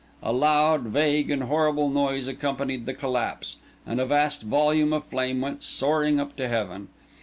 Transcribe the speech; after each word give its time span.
A 0.23 0.33
loud, 0.33 0.81
vague, 0.85 1.29
and 1.29 1.43
horrible 1.43 1.87
noise 1.87 2.27
accompanied 2.27 2.87
the 2.87 2.93
collapse, 2.95 3.57
and 3.85 3.99
a 3.99 4.05
vast 4.07 4.41
volume 4.41 4.93
of 4.93 5.03
flame 5.03 5.41
went 5.41 5.61
soaring 5.61 6.19
up 6.19 6.35
to 6.37 6.47
heaven. 6.47 6.87